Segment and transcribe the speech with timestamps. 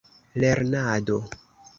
[0.33, 1.21] lernado